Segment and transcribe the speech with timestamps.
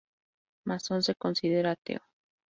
[0.65, 1.99] Mason se considera ateo.